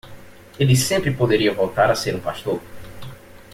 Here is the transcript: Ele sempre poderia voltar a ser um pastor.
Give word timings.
Ele 0.59 0.75
sempre 0.75 1.11
poderia 1.13 1.53
voltar 1.53 1.91
a 1.91 1.95
ser 1.95 2.15
um 2.15 2.19
pastor. 2.19 2.59